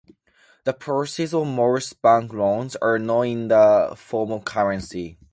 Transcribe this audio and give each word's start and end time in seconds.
The 0.63 0.73
proceeds 0.73 1.31
of 1.31 1.45
most 1.45 2.01
bank 2.01 2.33
loans 2.33 2.75
are 2.77 2.97
not 2.97 3.21
in 3.21 3.49
the 3.49 3.93
form 3.95 4.31
of 4.31 4.45
currency. 4.45 5.19